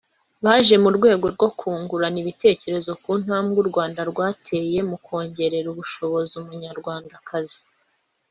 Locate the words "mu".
0.83-0.89, 4.89-4.97